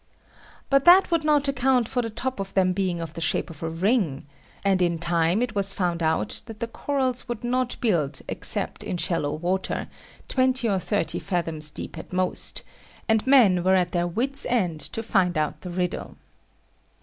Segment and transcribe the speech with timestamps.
[0.71, 3.61] But that would not account for the top of them being of the shape of
[3.61, 4.25] a ring;
[4.65, 8.97] and in time it was found out that the corals would not build except in
[8.97, 9.87] shallow water,
[10.27, 12.63] twenty or thirty fathoms deep at most,
[13.07, 16.17] and men were at their wits' ends to find out the riddle.